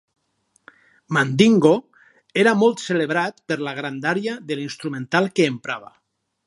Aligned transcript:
Mandín 1.17 1.59
Go 1.65 1.73
era 2.45 2.55
molt 2.63 2.81
celebrat 2.87 3.39
per 3.51 3.59
la 3.69 3.75
grandària 3.83 4.39
de 4.51 4.61
l'instrumental 4.61 5.33
que 5.37 5.49
emprava. 5.57 5.97